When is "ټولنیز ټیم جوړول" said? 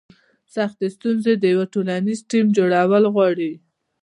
1.73-3.03